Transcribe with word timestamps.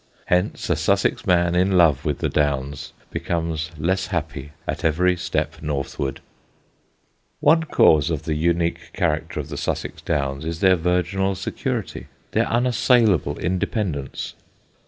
Hence 0.25 0.67
a 0.71 0.75
Sussex 0.75 1.27
man 1.27 1.53
in 1.53 1.73
love 1.77 2.05
with 2.05 2.17
the 2.17 2.27
Downs 2.27 2.93
becomes 3.11 3.69
less 3.77 4.07
happy 4.07 4.49
at 4.67 4.83
every 4.83 5.15
step 5.15 5.61
northward. 5.61 6.21
[Sidenote: 6.23 6.23
THE 6.39 7.47
INVIOLATE 7.47 7.59
HILLS] 7.59 7.61
One 7.61 7.63
cause 8.01 8.09
of 8.09 8.23
the 8.23 8.33
unique 8.33 8.93
character 8.93 9.39
of 9.39 9.49
the 9.49 9.57
Sussex 9.57 10.01
Downs 10.01 10.43
is 10.43 10.59
their 10.59 10.75
virginal 10.75 11.35
security, 11.35 12.07
their 12.31 12.47
unassailable 12.47 13.37
independence. 13.37 14.33